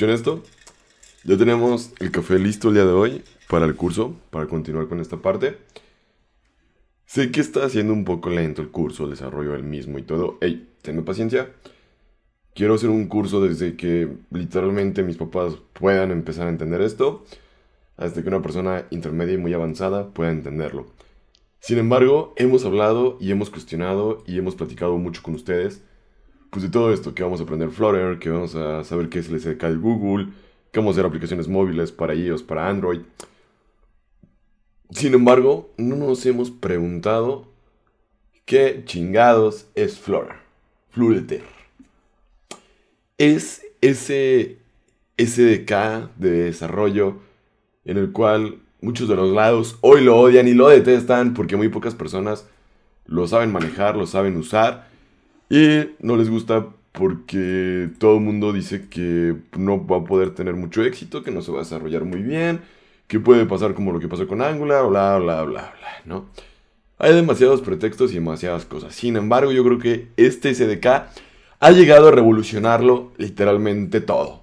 [0.00, 0.42] ¿Escuchan esto?
[1.24, 4.98] Ya tenemos el café listo el día de hoy para el curso, para continuar con
[4.98, 5.58] esta parte.
[7.04, 10.38] Sé que está haciendo un poco lento el curso, el desarrollo del mismo y todo.
[10.40, 11.50] Ey, tenme paciencia.
[12.54, 17.26] Quiero hacer un curso desde que literalmente mis papás puedan empezar a entender esto,
[17.98, 20.86] hasta que una persona intermedia y muy avanzada pueda entenderlo.
[21.58, 25.82] Sin embargo, hemos hablado y hemos cuestionado y hemos platicado mucho con ustedes,
[26.50, 29.28] pues de todo esto, que vamos a aprender Flutter, que vamos a saber qué es
[29.28, 30.28] el SDK de Google,
[30.72, 33.00] que vamos a hacer aplicaciones móviles para iOS, para Android.
[34.90, 37.46] Sin embargo, no nos hemos preguntado
[38.44, 40.34] qué chingados es Flutter.
[40.90, 41.42] Flutter.
[43.16, 44.58] Es ese
[45.16, 47.18] SDK de desarrollo
[47.84, 51.68] en el cual muchos de los lados hoy lo odian y lo detestan porque muy
[51.68, 52.46] pocas personas
[53.06, 54.89] lo saben manejar, lo saben usar
[55.50, 60.54] y no les gusta porque todo el mundo dice que no va a poder tener
[60.54, 62.60] mucho éxito, que no se va a desarrollar muy bien,
[63.06, 66.26] que puede pasar como lo que pasó con Angular, bla, bla, bla, bla, ¿no?
[66.98, 68.94] Hay demasiados pretextos y demasiadas cosas.
[68.94, 70.86] Sin embargo, yo creo que este SDK
[71.60, 74.40] ha llegado a revolucionarlo literalmente todo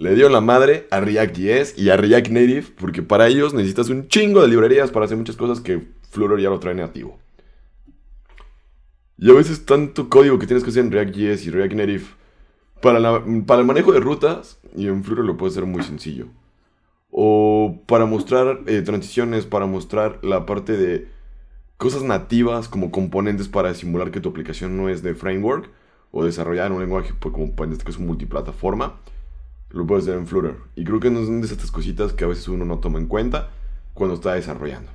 [0.00, 4.08] le dio la madre a React.js y a React Native, porque para ellos necesitas un
[4.08, 7.18] chingo de librerías para hacer muchas cosas que Flutter ya lo trae nativo.
[9.20, 12.04] Y a veces tanto código que tienes que hacer en React.js y React Native
[12.80, 16.28] para, para el manejo de rutas, y en Flutter lo puede hacer muy sencillo.
[17.10, 21.08] O para mostrar eh, transiciones, para mostrar la parte de
[21.76, 25.68] cosas nativas como componentes para simular que tu aplicación no es de framework
[26.12, 29.00] o desarrollada en un lenguaje pues, como en este caso multiplataforma
[29.68, 30.56] lo puedes hacer en Flutter.
[30.76, 33.06] Y creo que no son de estas cositas que a veces uno no toma en
[33.06, 33.50] cuenta
[33.92, 34.90] cuando está desarrollando.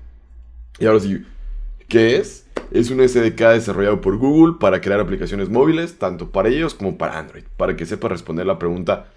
[0.79, 1.23] Y ahora sí,
[1.87, 2.44] ¿qué es?
[2.71, 7.19] Es un SDK desarrollado por Google para crear aplicaciones móviles, tanto para ellos como para
[7.19, 9.11] Android, para que sepa responder la pregunta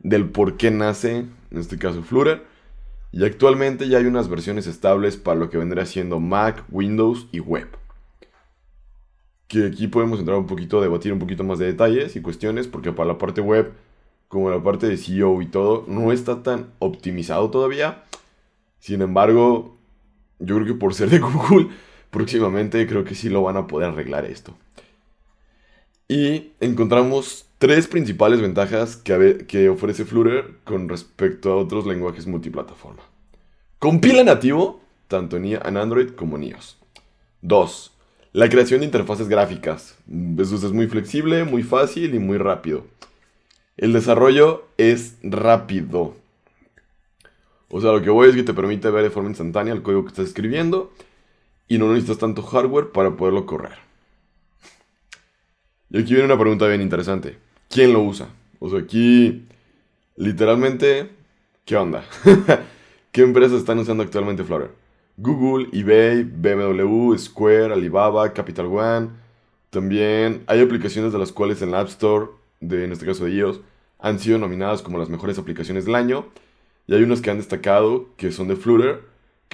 [0.00, 2.44] del por qué nace, en este caso Flutter.
[3.12, 7.40] Y actualmente ya hay unas versiones estables para lo que vendría siendo Mac, Windows y
[7.40, 7.68] web.
[9.46, 12.92] Que aquí podemos entrar un poquito, debatir un poquito más de detalles y cuestiones, porque
[12.92, 13.72] para la parte web
[14.34, 18.02] como la parte de SEO y todo, no está tan optimizado todavía.
[18.80, 19.76] Sin embargo,
[20.40, 21.68] yo creo que por ser de Google,
[22.14, 24.56] próximamente creo que sí lo van a poder arreglar esto.
[26.06, 33.02] Y encontramos tres principales ventajas que, que ofrece Flutter con respecto a otros lenguajes multiplataforma.
[33.80, 36.78] Compila nativo, tanto en Android como en iOS.
[37.42, 37.92] 2.
[38.32, 39.96] La creación de interfaces gráficas.
[40.38, 42.84] Eso es muy flexible, muy fácil y muy rápido.
[43.76, 46.14] El desarrollo es rápido.
[47.70, 50.04] O sea, lo que voy es que te permite ver de forma instantánea el código
[50.04, 50.92] que estás escribiendo
[51.68, 53.78] y no necesitas tanto hardware para poderlo correr.
[55.90, 57.38] Y aquí viene una pregunta bien interesante.
[57.68, 58.28] ¿Quién lo usa?
[58.58, 59.46] O sea, aquí
[60.16, 61.10] literalmente,
[61.64, 62.04] ¿qué onda?
[63.12, 64.72] ¿Qué empresas están usando actualmente Flutter?
[65.16, 69.10] Google, eBay, BMW, Square, Alibaba, Capital One.
[69.70, 72.26] También hay aplicaciones de las cuales en la App Store
[72.60, 73.60] de, en este caso de iOS,
[73.98, 76.26] han sido nominadas como las mejores aplicaciones del año.
[76.86, 79.02] Y hay unos que han destacado que son de Flutter,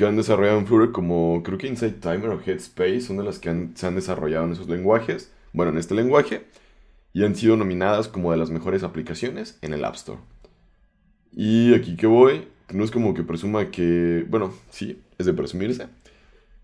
[0.00, 3.38] que han desarrollado en Flutter como creo que Insight Timer o Headspace, son de las
[3.38, 6.46] que se han desarrollado en esos lenguajes, bueno, en este lenguaje,
[7.12, 10.20] y han sido nominadas como de las mejores aplicaciones en el App Store.
[11.32, 15.88] Y aquí que voy, no es como que presuma que, bueno, sí, es de presumirse.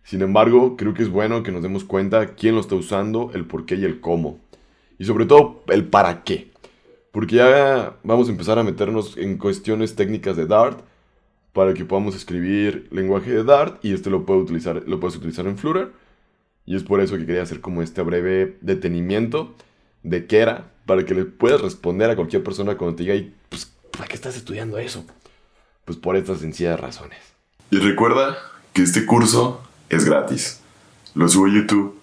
[0.03, 3.45] Sin embargo, creo que es bueno que nos demos cuenta quién lo está usando, el
[3.45, 4.41] por qué y el cómo.
[4.99, 6.53] Y sobre todo el para qué.
[7.13, 10.81] Porque ya vamos a empezar a meternos en cuestiones técnicas de Dart
[11.57, 15.47] para que podamos escribir lenguaje de Dart y este lo, puede utilizar, lo puedes utilizar
[15.47, 15.91] en Flutter.
[16.67, 19.55] Y es por eso que quería hacer como este breve detenimiento
[20.03, 23.73] de qué era, para que le puedas responder a cualquier persona cuando te diga, pues,
[23.91, 25.07] ¿para qué estás estudiando eso?
[25.87, 27.21] Pues por estas sencillas razones.
[27.71, 28.37] Y recuerda
[28.75, 30.61] que este curso es gratis.
[31.15, 31.99] Lo subo a YouTube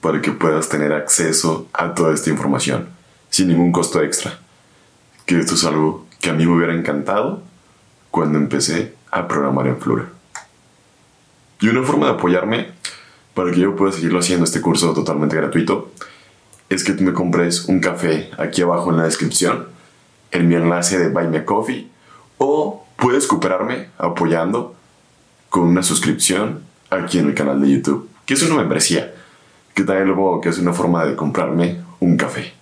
[0.00, 2.88] para que puedas tener acceso a toda esta información
[3.30, 4.40] sin ningún costo extra.
[5.26, 7.44] Que esto es algo que a mí me hubiera encantado
[8.16, 10.06] cuando empecé a programar en Flutter.
[11.60, 12.68] Y una forma de apoyarme
[13.34, 15.90] para que yo pueda seguirlo haciendo este curso totalmente gratuito
[16.70, 19.66] es que tú me compres un café aquí abajo en la descripción
[20.30, 21.90] en mi enlace de Buy Me Coffee
[22.38, 24.74] o puedes cooperarme apoyando
[25.50, 29.12] con una suscripción aquí en el canal de YouTube, que es una membresía
[29.74, 32.54] que también lo que es una forma de comprarme un café.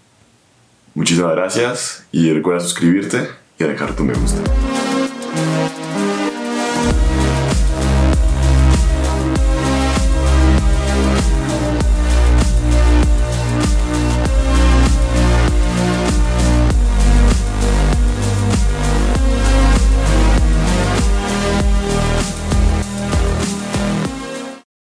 [0.95, 4.74] Muchísimas gracias y recuerda suscribirte y dejar tu me gusta.